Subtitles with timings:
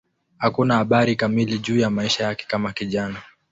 [0.37, 3.21] Hakuna habari kamili juu ya maisha yake kama kijana.